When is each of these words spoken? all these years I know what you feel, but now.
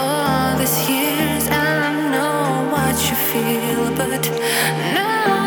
all 0.00 0.56
these 0.58 0.78
years 0.88 1.44
I 1.48 1.92
know 2.12 2.72
what 2.74 2.96
you 3.08 3.16
feel, 3.30 3.84
but 3.98 4.22
now. 4.94 5.39